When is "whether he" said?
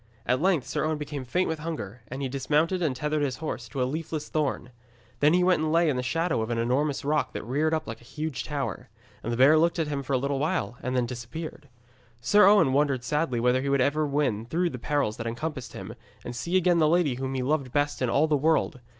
13.39-13.67